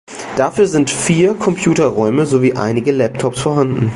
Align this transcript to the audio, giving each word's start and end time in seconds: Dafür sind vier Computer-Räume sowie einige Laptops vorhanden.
Dafür 0.35 0.65
sind 0.65 0.89
vier 0.89 1.35
Computer-Räume 1.35 2.25
sowie 2.25 2.53
einige 2.53 2.91
Laptops 2.91 3.41
vorhanden. 3.41 3.89